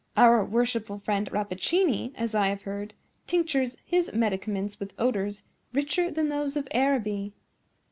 [0.17, 2.95] Our worshipful friend Rappaccini, as I have heard,
[3.27, 5.43] tinctures his medicaments with odors
[5.73, 7.33] richer than those of Araby.